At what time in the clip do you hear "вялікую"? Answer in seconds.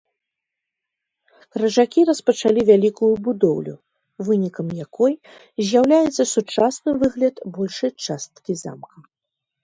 2.69-3.09